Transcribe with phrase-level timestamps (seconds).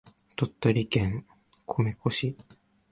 [0.35, 1.27] 鳥取県
[1.67, 2.35] 米子市